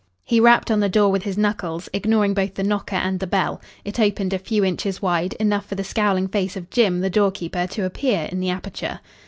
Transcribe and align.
He 0.23 0.39
rapped 0.39 0.71
on 0.71 0.79
the 0.79 0.89
door 0.89 1.11
with 1.11 1.21
his 1.21 1.37
knuckles, 1.37 1.87
ignoring 1.93 2.33
both 2.33 2.55
the 2.55 2.63
knocker 2.63 2.95
and 2.95 3.19
the 3.19 3.27
bell. 3.27 3.61
It 3.85 3.99
opened 3.99 4.33
a 4.33 4.39
few 4.39 4.65
inches 4.65 4.99
wide, 4.99 5.33
enough 5.33 5.67
for 5.67 5.75
the 5.75 5.83
scowling 5.83 6.27
face 6.27 6.55
of 6.57 6.71
Jim 6.71 7.01
the 7.01 7.09
door 7.11 7.29
keeper 7.29 7.67
to 7.67 7.85
appear 7.85 8.27
in 8.31 8.39
the 8.39 8.49
aperture. 8.49 8.99